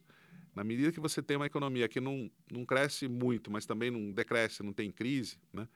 [0.54, 4.12] na medida que você tem uma economia que não, não cresce muito, mas também não
[4.12, 5.67] decresce, não tem crise, né?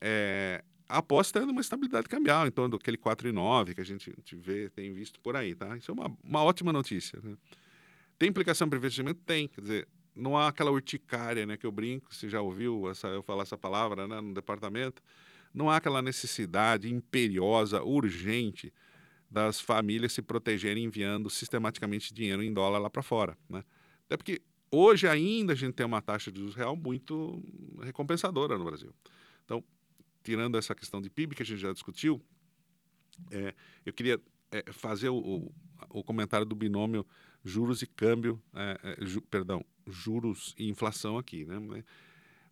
[0.00, 4.92] É, a aposta é numa estabilidade cambial, torno daquele 4,9 que a gente vê, tem
[4.92, 5.76] visto por aí, tá?
[5.76, 7.18] Isso é uma, uma ótima notícia.
[7.22, 7.36] Né?
[8.18, 9.20] Tem implicação para investimento?
[9.24, 9.48] Tem.
[9.48, 13.22] Quer dizer, não há aquela urticária, né, que eu brinco, você já ouviu essa, eu
[13.22, 15.02] falar essa palavra, né, no departamento,
[15.52, 18.72] não há aquela necessidade imperiosa, urgente
[19.30, 23.64] das famílias se protegerem enviando sistematicamente dinheiro em dólar lá para fora, né?
[24.06, 27.42] Até porque hoje ainda a gente tem uma taxa de juros real muito
[27.82, 28.94] recompensadora no Brasil.
[29.44, 29.64] Então,
[30.22, 32.20] tirando essa questão de PIB que a gente já discutiu,
[33.30, 35.54] é, eu queria é, fazer o, o,
[35.90, 37.06] o, comentário do binômio
[37.44, 41.84] juros e câmbio, é, é ju, perdão, juros e inflação aqui, né?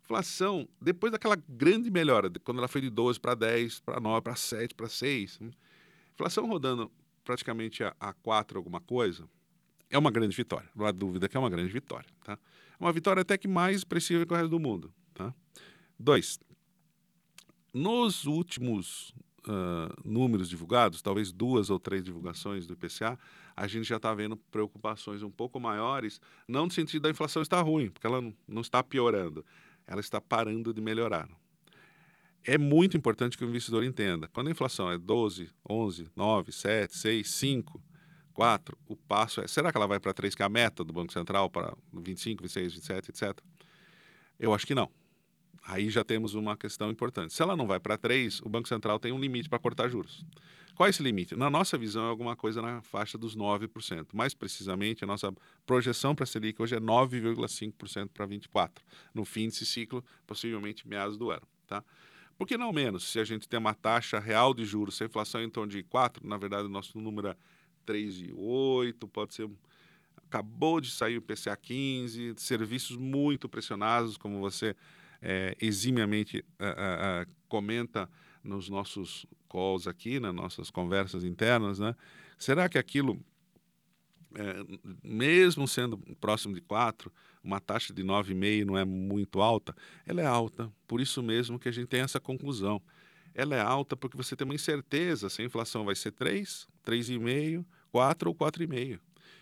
[0.03, 4.35] Inflação, depois daquela grande melhora, quando ela foi de 12 para 10, para 9, para
[4.35, 5.51] 7, para 6, né?
[6.13, 6.91] inflação rodando
[7.23, 9.27] praticamente a, a 4 alguma coisa,
[9.89, 10.69] é uma grande vitória.
[10.75, 12.09] Não há dúvida que é uma grande vitória.
[12.23, 12.33] Tá?
[12.33, 14.93] É uma vitória até que mais expressiva que o resto do mundo.
[15.13, 15.33] Tá?
[15.97, 16.39] Dois,
[17.73, 19.13] nos últimos
[19.47, 23.17] uh, números divulgados, talvez duas ou três divulgações do IPCA,
[23.55, 27.61] a gente já está vendo preocupações um pouco maiores, não no sentido da inflação estar
[27.61, 29.45] ruim, porque ela não, está piorando,
[29.85, 31.29] ela está parando de melhorar.
[32.45, 34.27] É muito importante que o investidor entenda.
[34.27, 37.81] Quando a inflação é 12, 11, 9, 7, 6, 5,
[38.33, 40.91] 4, o passo é: será que ela vai para 3, que é a meta do
[40.91, 43.39] Banco Central, para 25, 26, 27, etc?
[44.37, 44.91] Eu acho que não.
[45.65, 47.33] Aí já temos uma questão importante.
[47.33, 50.25] Se ela não vai para 3, o Banco Central tem um limite para cortar juros.
[50.75, 51.35] Qual é esse limite?
[51.35, 54.07] Na nossa visão, é alguma coisa na faixa dos 9%.
[54.13, 55.31] Mais precisamente, a nossa
[55.65, 58.71] projeção para a Selic hoje é 9,5% para 24%,
[59.13, 61.47] no fim desse ciclo, possivelmente meados do ano.
[61.67, 61.83] Tá?
[62.37, 63.03] Por que não menos?
[63.03, 65.71] Se a gente tem uma taxa real de juros, se a inflação é em torno
[65.71, 67.37] de 4%, na verdade o nosso número é
[67.85, 69.49] 3,8%, pode ser.
[70.25, 74.75] Acabou de sair o PCA 15, serviços muito pressionados, como você
[75.23, 78.09] é, eximiamente uh, uh, comenta
[78.43, 81.95] nos nossos calls aqui, nas nossas conversas internas, né?
[82.37, 83.17] Será que aquilo,
[84.35, 84.55] é,
[85.01, 87.09] mesmo sendo próximo de 4,
[87.41, 89.73] uma taxa de 9,5 não é muito alta?
[90.05, 92.81] Ela é alta, por isso mesmo que a gente tem essa conclusão.
[93.33, 97.65] Ela é alta porque você tem uma incerteza se a inflação vai ser 3, 3,5,
[97.91, 98.99] 4 ou 4,5.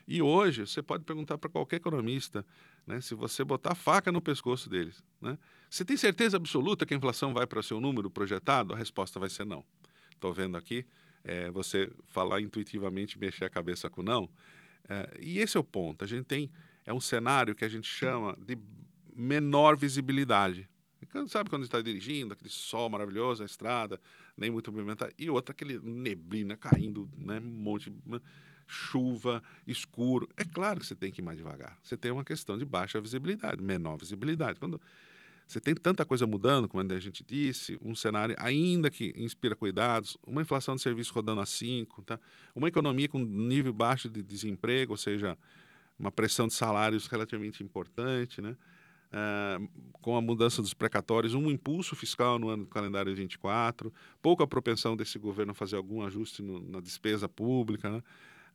[0.07, 2.45] E hoje, você pode perguntar para qualquer economista,
[2.85, 5.37] né, se você botar a faca no pescoço deles, né,
[5.71, 8.73] você tem certeza absoluta que a inflação vai para o seu número projetado?
[8.73, 9.63] A resposta vai ser não.
[10.13, 10.85] Estou vendo aqui
[11.23, 14.29] é, você falar intuitivamente, mexer a cabeça com não.
[14.89, 16.03] É, e esse é o ponto.
[16.03, 16.51] A gente tem
[16.85, 18.57] é um cenário que a gente chama de
[19.15, 20.67] menor visibilidade.
[21.29, 23.97] Sabe quando está dirigindo, aquele sol maravilhoso, a estrada,
[24.35, 28.21] nem muito movimentada, e outra, aquele neblina caindo, né, um monte de
[28.67, 30.29] chuva, escuro.
[30.35, 31.77] É claro que você tem que ir mais devagar.
[31.81, 34.59] Você tem uma questão de baixa visibilidade, menor visibilidade.
[34.59, 34.81] Quando
[35.51, 40.17] você tem tanta coisa mudando, como a gente disse, um cenário ainda que inspira cuidados,
[40.25, 42.17] uma inflação de serviços rodando a 5, tá?
[42.55, 45.37] uma economia com nível baixo de desemprego, ou seja,
[45.99, 48.55] uma pressão de salários relativamente importante, né?
[49.11, 54.47] Uh, com a mudança dos precatórios, um impulso fiscal no ano do calendário 24, pouca
[54.47, 58.01] propensão desse governo a fazer algum ajuste no, na despesa pública, né?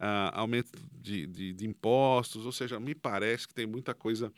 [0.01, 4.33] uh, aumento de, de, de, impostos, ou seja, me parece que tem muita coisa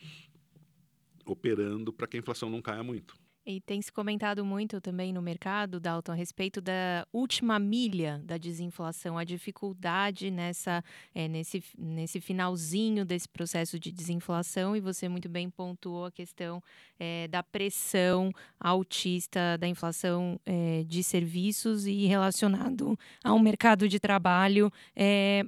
[1.33, 3.17] operando para que a inflação não caia muito.
[3.51, 8.37] E tem se comentado muito também no mercado, Dalton, a respeito da última milha da
[8.37, 10.85] desinflação, a dificuldade nessa,
[11.15, 16.63] é, nesse, nesse finalzinho desse processo de desinflação, e você muito bem pontuou a questão
[17.01, 18.31] é, da pressão
[18.61, 24.71] altista da inflação é, de serviços e relacionado a um mercado de trabalho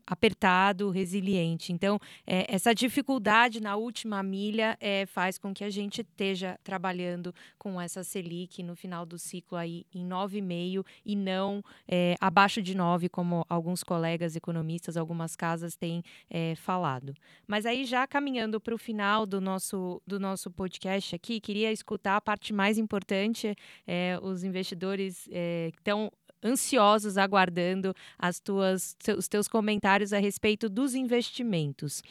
[0.06, 1.72] apertado, resiliente.
[1.72, 7.89] Então, essa dificuldade na última milha faz com que a gente esteja trabalhando com essa
[7.90, 13.08] essa Selic no final do ciclo aí em 9,5 e não é, abaixo de 9,
[13.08, 17.14] como alguns colegas economistas, algumas casas têm é, falado.
[17.46, 22.16] Mas aí já caminhando para o final do nosso, do nosso podcast aqui, queria escutar
[22.16, 23.54] a parte mais importante,
[23.86, 26.10] é, os investidores é, estão
[26.42, 32.02] ansiosos aguardando as tuas, os teus comentários a respeito dos investimentos.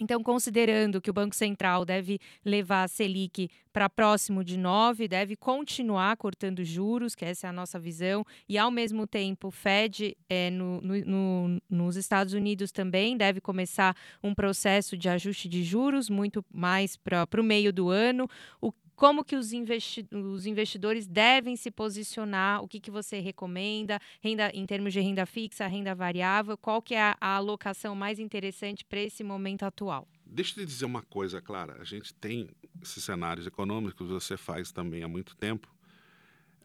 [0.00, 5.36] Então, considerando que o Banco Central deve levar a Selic para próximo de 9, deve
[5.36, 10.16] continuar cortando juros, que essa é a nossa visão, e ao mesmo tempo o Fed
[10.28, 15.62] é, no, no, no, nos Estados Unidos também deve começar um processo de ajuste de
[15.62, 18.26] juros muito mais para o meio do ano.
[18.58, 23.98] O como que os, investi os investidores devem se posicionar, o que, que você recomenda,
[24.22, 28.18] renda em termos de renda fixa, renda variável, qual que é a, a alocação mais
[28.18, 30.06] interessante para esse momento atual?
[30.26, 31.80] Deixa eu te dizer uma coisa, Clara.
[31.80, 32.50] A gente tem
[32.82, 35.74] esses cenários econômicos, você faz também há muito tempo.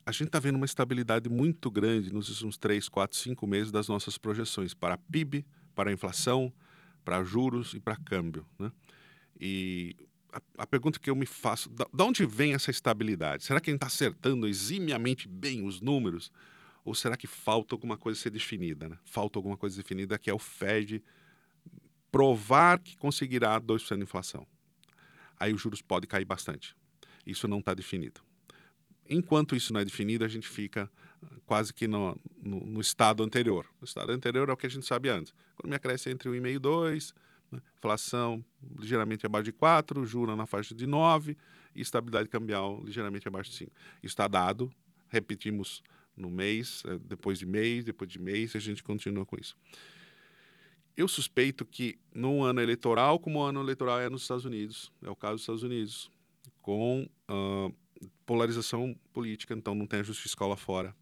[0.06, 3.88] A gente está vendo uma estabilidade muito grande nos últimos 3, 4, 5 meses das
[3.88, 6.52] nossas projeções para PIB, para inflação,
[7.06, 8.46] para juros e para câmbio.
[8.60, 8.70] Né?
[9.40, 9.96] E
[10.36, 13.46] a, a, pergunta que eu me faço, da, de onde vem essa estabilidade?
[13.46, 16.32] Será que a gente está acertando eximiamente bem os números?
[16.84, 18.90] Ou será que falta alguma coisa ser definida?
[18.90, 18.98] Né?
[19.06, 21.02] Falta alguma coisa definida que é o Fed
[22.12, 24.46] provar que conseguirá 2% de inflação.
[25.40, 26.76] Aí os juros podem cair bastante.
[27.26, 28.22] Isso não está definido.
[29.10, 30.90] enquanto isso não é definido, a gente fica
[31.46, 33.66] quase que no, no, no, estado anterior.
[33.82, 35.34] O estado anterior é o que a gente sabe antes.
[35.52, 37.14] A economia cresce entre 1,5 e 2,
[37.52, 37.62] né?
[37.78, 38.44] inflação
[38.78, 41.38] ligeiramente abaixo de 4, juros na faixa de 9
[41.76, 43.72] e estabilidade cambial ligeiramente abaixo de 5.
[44.04, 44.72] Isso está dado,
[45.10, 45.84] repetimos
[46.16, 49.58] no mês, eh, depois de mês, depois de mês, a gente continua com isso.
[50.96, 55.10] Eu suspeito que no ano eleitoral, como o ano eleitoral é nos Estados Unidos, é
[55.10, 56.10] o caso dos Estados Unidos,
[56.62, 57.76] com uh,
[58.26, 60.96] polarização política, então não tem ajuste fiscal lá fora.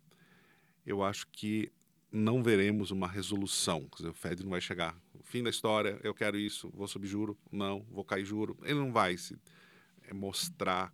[0.86, 1.72] Eu acho que
[2.14, 3.82] não veremos uma resolução.
[3.90, 4.96] Quer dizer, o Fed não vai chegar.
[5.24, 8.56] Fim da história, eu quero isso, vou subir juro, não, vou cair juro.
[8.62, 9.36] Ele não vai se
[10.04, 10.94] é, mostrar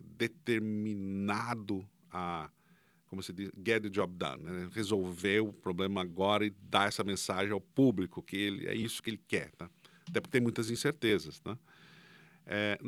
[0.00, 2.50] determinado a
[3.06, 4.68] como se diz, get the job done, né?
[4.72, 9.08] resolver o problema agora e dar essa mensagem ao público que ele é isso que
[9.08, 9.70] ele quer, tá?
[10.06, 11.58] Até porque tem muitas incertezas, né?
[12.44, 12.78] É,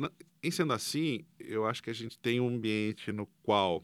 [0.43, 3.83] em sendo assim, eu acho que a gente tem um ambiente no qual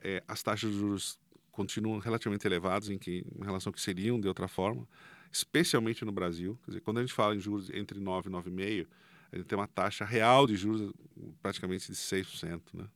[0.00, 1.18] é, as taxas de juros
[1.56, 4.86] continuam relativamente elevadas em, que, em relação ao que seriam de outra forma,
[5.32, 6.58] especialmente no Brasil.
[6.62, 8.86] Quer dizer, quando a gente fala em juros entre 9 e 9,5,
[9.32, 10.92] a gente tem uma taxa real de juros
[11.42, 12.86] praticamente de 6%, né?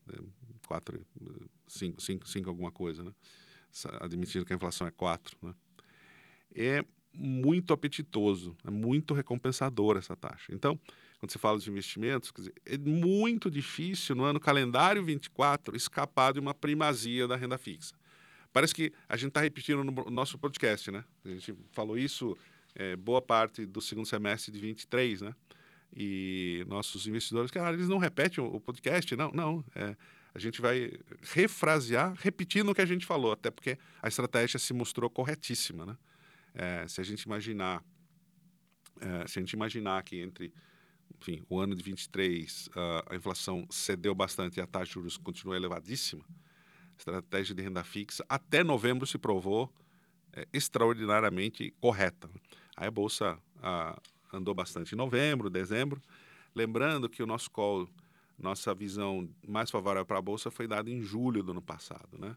[0.68, 1.00] 4,
[1.66, 3.12] 5, 5, 5 alguma coisa, né?
[4.00, 5.36] admitindo que a inflação é 4.
[5.42, 5.54] Né?
[6.54, 10.52] É muito apetitoso, é muito recompensador essa taxa.
[10.54, 10.78] Então,
[11.18, 16.40] quando você fala de investimentos, dizer, é muito difícil no ano calendário 24 escapar de
[16.40, 17.94] uma primazia da renda fixa.
[18.52, 21.04] Parece que a gente está repetindo no nosso podcast, né?
[21.24, 22.36] A gente falou isso
[22.74, 25.34] é, boa parte do segundo semestre de 23, né?
[25.94, 29.64] E nossos investidores, cara, eles não repetem o, podcast, não, não.
[29.74, 29.96] É,
[30.32, 34.72] a gente vai refrasear, repetindo o que a gente falou, até porque a estratégia se
[34.72, 35.98] mostrou corretíssima, né?
[36.54, 37.82] É, se a gente imaginar,
[39.00, 40.52] é, se a gente imaginar que entre,
[41.20, 42.70] enfim, o ano de 23 uh,
[43.10, 46.24] a inflação cedeu bastante e a taxa de juros continua elevadíssima,
[47.00, 49.72] estratégia de renda fixa até novembro se provou
[50.32, 52.30] é, extraordinariamente correta.
[52.76, 54.00] Aí a bolsa uh,
[54.32, 56.00] andou bastante em novembro, dezembro,
[56.54, 57.88] lembrando que o nosso call
[58.38, 62.34] nossa visão mais favorável para a bolsa foi dada em julho do ano passado, né?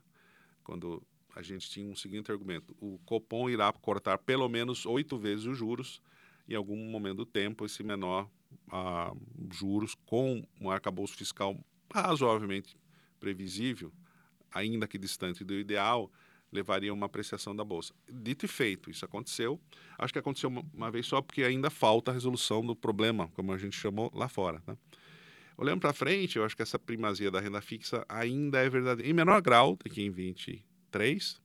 [0.62, 1.02] Quando
[1.34, 5.58] a gente tinha um seguinte argumento: o Copom irá cortar pelo menos oito vezes os
[5.58, 6.02] juros
[6.48, 8.30] em algum momento do tempo, esse menor
[8.70, 9.14] ah,
[9.50, 11.58] juros com um arcabouço fiscal
[11.90, 12.76] razoavelmente
[13.18, 13.94] previsível,
[14.54, 16.12] ainda que distante do ideal,
[16.54, 17.94] levaria a uma apreciação da bolsa.
[18.08, 19.60] Dito e feito, isso aconteceu.
[19.98, 23.52] Acho que aconteceu uma, uma vez só porque ainda falta a resolução do problema, como
[23.52, 24.62] a gente chamou lá fora.
[24.68, 24.78] Né?
[25.58, 29.14] Olhando para frente, eu acho que essa primazia da renda fixa ainda é verdadeira, em
[29.14, 31.42] menor grau do que em 23.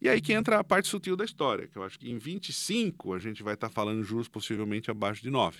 [0.00, 3.12] E aí que entra a parte sutil da história, que eu acho que em 25
[3.12, 5.58] a gente vai estar tá falando juros possivelmente abaixo de 9.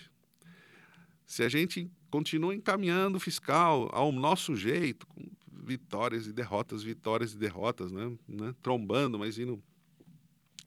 [1.26, 5.22] Se a gente continua encaminhando o fiscal ao nosso jeito, com
[5.70, 8.12] vitórias e derrotas, vitórias e derrotas, né?
[8.26, 8.52] né?
[8.60, 9.62] trombando, mas indo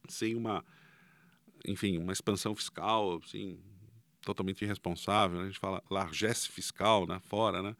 [0.08, 0.64] sem uma,
[1.68, 3.60] enfim, uma expansão fiscal, assim,
[4.22, 5.44] totalmente irresponsável, né?
[5.44, 7.76] a gente fala largesse fiscal né, fora, né?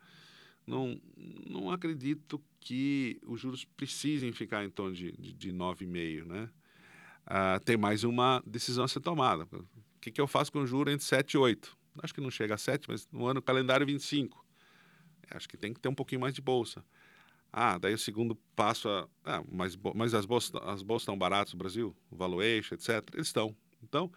[0.68, 1.00] Não,
[1.50, 6.50] não acredito que os juros precisem ficar em torno de, de, de 9,5, né?
[7.26, 9.46] Ah, tem mais uma decisão a ser tomada.
[9.46, 9.66] O
[10.02, 11.78] que, que eu faço com o juro entre 7 e 8?
[12.02, 14.46] Acho que não chega a 7, mas no ano calendário 25.
[15.32, 16.84] Acho que tem que ter um pouquinho mais de bolsa.
[17.56, 21.54] Ah, daí o segundo passo, a, ah, mas, mas as bolsas, as bolsas estão baratas
[21.54, 21.96] no Brasil?
[22.10, 23.08] O valuation, etc.
[23.14, 23.56] Eles estão.
[23.84, 24.12] Então,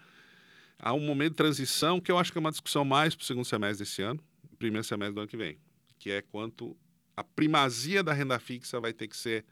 [0.78, 3.26] há um momento de transição que eu acho que é uma discussão mais para o
[3.26, 4.24] segundo semestre desse ano,
[4.58, 5.58] primeiro semestre do ano que vem,
[5.98, 6.74] que é quanto
[7.14, 9.44] a primazia da renda fixa vai ter que ser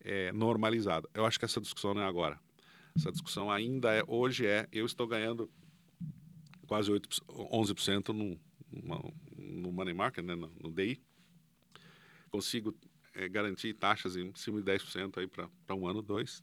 [0.00, 1.06] é, normalizada.
[1.12, 2.40] Eu acho que essa discussão não é agora.
[2.96, 5.50] Essa discussão ainda é, hoje é, eu estou ganhando
[6.66, 8.40] quase 8, 11% no,
[9.36, 10.98] no money market, né, no, no DI.
[12.30, 12.74] Consigo
[13.18, 16.40] é, garantir taxas em cima de 10% aí para um ano, dois.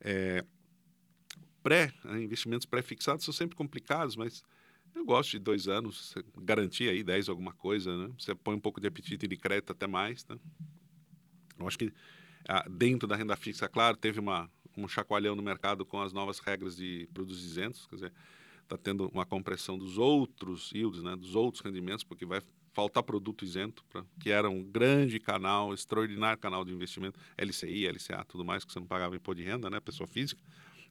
[0.00, 0.44] É,
[1.60, 4.44] pré, né, investimentos pré-fixados são sempre complicados, mas
[4.94, 8.14] eu gosto de dois anos, garantir aí 10 alguma coisa, né?
[8.16, 10.38] Você põe um pouco de apetite de crédito até mais, né?
[11.58, 11.92] Eu acho que
[12.48, 16.38] ah, dentro da renda fixa, claro, teve uma, um chacoalhão no mercado com as novas
[16.38, 18.12] regras de produtos isentos, quer dizer,
[18.62, 21.16] está tendo uma compressão dos outros yields, né?
[21.16, 22.40] Dos outros rendimentos, porque vai
[22.78, 28.24] faltar produto isento, pra, que era um grande canal, extraordinário canal de investimento, LCI, LCA,
[28.24, 29.80] tudo mais, que você não pagava imposto de renda, né?
[29.80, 30.40] Pessoa física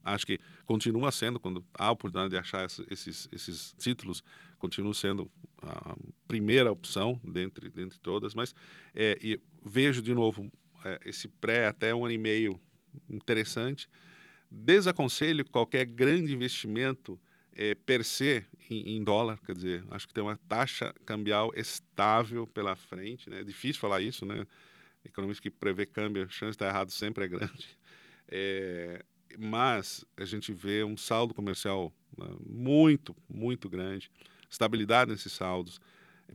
[0.04, 4.24] acho que continua sendo, quando há a oportunidade de achar esses, esses títulos,
[4.58, 5.30] continua sendo
[5.62, 5.96] a
[6.28, 8.54] primeira opção dentre, dentre todas, mas
[8.94, 10.50] é, e vejo de novo
[10.86, 12.60] é, esse pré até um ano e meio
[13.10, 13.90] interessante.
[14.50, 17.20] Desaconselho qualquer grande investimento
[17.58, 22.46] é, per se em, em, dólar, quer dizer, acho que tem uma taxa cambial estável
[22.46, 23.42] pela frente, né?
[23.42, 24.46] É difícil falar isso, né?
[25.04, 27.68] Economista que prevê câmbio, a chance de estar errado sempre é grande.
[28.30, 29.06] É,
[29.40, 34.12] mas a gente vê um saldo comercial né, muito, muito grande,
[34.50, 35.80] estabilidade nesses saldos,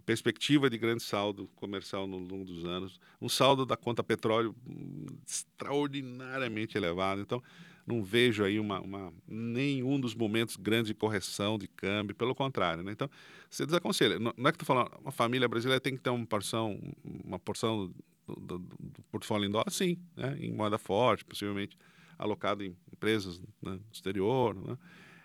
[0.07, 5.05] perspectiva de grande saldo comercial no longo dos anos, um saldo da conta petróleo hum,
[5.27, 7.20] extraordinariamente elevado.
[7.20, 7.43] Então,
[7.87, 12.83] não vejo aí uma, uma, nenhum dos momentos grandes de correção de câmbio, pelo contrário.
[12.83, 12.93] Né?
[12.93, 13.11] Então,
[13.51, 14.18] você desaconselha.
[14.18, 17.39] Não, não é que tu falando, uma família brasileira tem que ter uma porção, uma
[17.39, 17.93] porção
[18.26, 20.37] do, do, do portfólio em dólar, sim, né?
[20.41, 21.76] em moeda forte, possivelmente
[22.18, 24.78] alocado em empresas né, no exterior, né?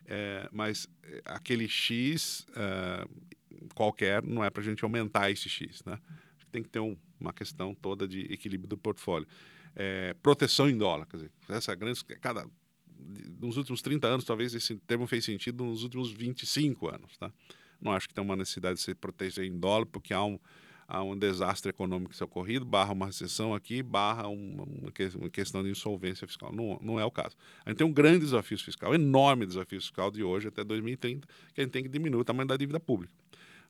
[0.07, 3.07] é, mas é, aquele X é,
[3.75, 5.83] qualquer não é para a gente aumentar esse X.
[5.85, 5.99] Né?
[6.51, 9.27] Tem que ter um, uma questão toda de equilíbrio do portfólio
[9.77, 11.05] é, proteção em dólar.
[11.05, 12.45] Quer dizer, essa grande, cada,
[13.39, 17.15] nos últimos 30 anos, talvez esse termo fez sentido nos últimos 25 anos.
[17.15, 17.31] Tá?
[17.79, 20.39] Não acho que tem uma necessidade de se proteger em dólar, porque há um,
[20.87, 25.69] há um desastre econômico que ocorrido, barra uma recessão aqui, barra uma, uma, questão de
[25.69, 26.51] insolvência fiscal.
[26.51, 27.35] Não, não é o caso.
[27.63, 31.27] A gente tem um grande desafio fiscal, um enorme desafio fiscal de hoje até 2030,
[31.53, 33.13] que a gente tem que diminuir o tamanho da dívida pública.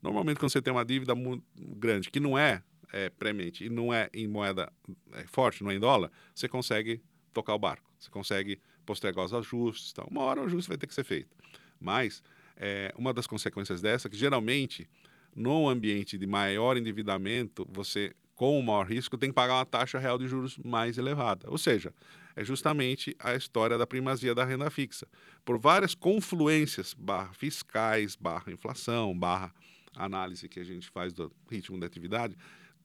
[0.01, 1.13] Normalmente, quando você tem uma dívida
[1.57, 4.71] grande, que não é é, premente e não é em moeda
[5.13, 7.01] é, forte, não é em dólar, você consegue
[7.33, 9.91] tocar o barco, você consegue postergar os ajustes.
[9.91, 11.35] Então, uma hora o ajuste vai ter que ser feito.
[11.79, 12.23] Mas
[12.55, 14.87] é, uma das consequências dessa é que geralmente
[15.35, 19.97] no ambiente de maior endividamento, você com o maior risco tem que pagar uma taxa
[19.97, 21.49] real de juros mais elevada.
[21.49, 21.93] Ou seja,
[22.35, 25.07] é justamente a história da primazia da renda fixa.
[25.43, 29.53] Por várias confluências, barra fiscais, barra inflação, barra
[29.95, 32.37] análise que a gente faz do ritmo da atividade,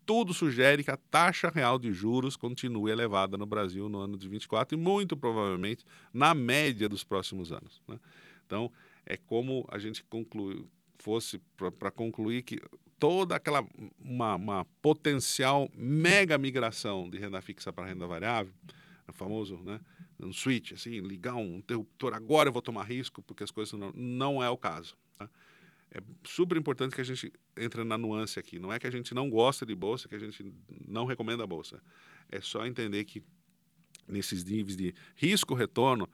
[0.05, 4.28] tudo sugere que a taxa real de juros continue elevada no Brasil no ano de
[4.28, 7.80] 24 e muito provavelmente na média dos próximos anos.
[7.88, 7.98] Né?
[8.46, 8.70] Então,
[9.07, 10.64] é como a gente conclui,
[10.98, 11.40] fosse
[11.78, 12.61] para concluir que
[12.98, 13.66] toda aquela
[13.98, 18.53] uma, uma, potencial mega migração de renda fixa para renda variável,
[19.09, 19.80] o famoso, né,
[20.20, 23.92] um switch, assim, ligar um interruptor, agora eu vou tomar risco porque as coisas não,
[23.92, 24.96] não é o caso.
[25.95, 28.59] É super importante que a gente entre na nuance aqui.
[28.59, 30.55] Não é que a gente não gosta de bolsa, que a gente
[30.88, 31.82] não recomenda a bolsa.
[32.30, 33.22] É só entender que
[34.09, 36.09] nesses níveis de risco-retorno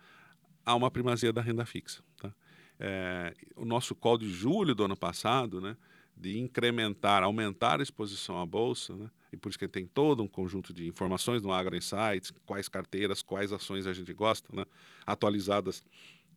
[0.67, 2.03] há uma primazia da renda fixa.
[2.17, 2.35] Tá?
[2.81, 5.77] É, o nosso call de julho do ano passado, né,
[6.17, 10.29] de incrementar, aumentar a exposição à bolsa, né, e por isso que tem todo um
[10.29, 14.65] conjunto de informações no Agro Insights, quais carteiras, quais ações a gente gosta, né,
[15.07, 15.85] atualizadas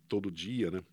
[0.08, 0.84] todo dia, né,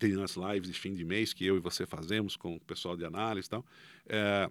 [0.00, 2.96] tem as lives de fim de mês que eu e você fazemos com o pessoal
[2.96, 3.66] de análise e tal.
[4.08, 4.50] É,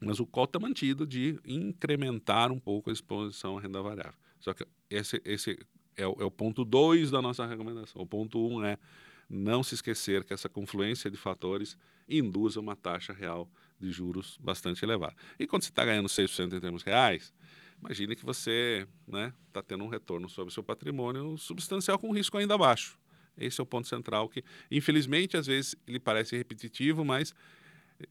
[0.00, 4.18] mas o call está mantido de incrementar um pouco a exposição à renda variável.
[4.40, 5.58] Só que esse, esse
[5.96, 8.00] é, o, é o ponto 2 da nossa recomendação.
[8.00, 8.78] O ponto 1 um é
[9.28, 11.76] não se esquecer que essa confluência de fatores
[12.08, 13.48] induz uma taxa real
[13.78, 15.14] de juros bastante elevada.
[15.38, 17.34] E quando você está ganhando 6% em termos reais,
[17.78, 22.12] imagine que você está né, tá tendo um retorno sobre o seu patrimônio substancial com
[22.12, 22.98] risco ainda baixo.
[23.36, 27.34] Esse é o ponto central que, infelizmente, às vezes ele parece repetitivo, mas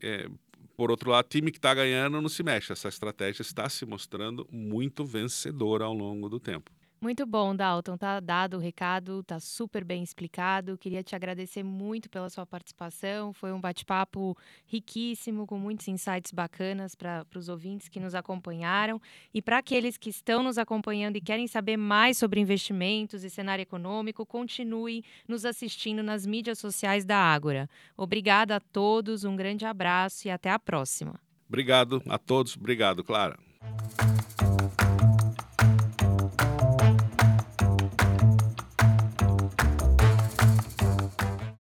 [0.01, 0.29] é,
[0.75, 2.71] por outro lado, time que está ganhando não se mexe.
[2.71, 6.71] Essa estratégia está se mostrando muito vencedora ao longo do tempo.
[7.03, 7.97] Muito bom, Dalton.
[7.97, 10.77] Tá dado o recado, tá super bem explicado.
[10.77, 13.33] Queria te agradecer muito pela sua participação.
[13.33, 19.01] Foi um bate-papo riquíssimo, com muitos insights bacanas para os ouvintes que nos acompanharam.
[19.33, 23.63] E para aqueles que estão nos acompanhando e querem saber mais sobre investimentos e cenário
[23.63, 27.69] econômico, continue nos assistindo nas mídias sociais da Ágora.
[27.97, 31.19] Obrigada a todos, um grande abraço e até a próxima.
[31.49, 32.55] Obrigado a todos.
[32.55, 33.37] Obrigado, Clara.